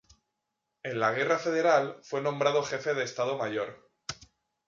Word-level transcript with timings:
En 0.81 0.99
la 0.99 1.11
guerra 1.11 1.37
federal, 1.37 1.99
fue 2.01 2.23
nombrado 2.23 2.63
jefe 2.63 2.95
de 2.95 3.03
Estado 3.03 3.37
Mayor. 3.37 3.87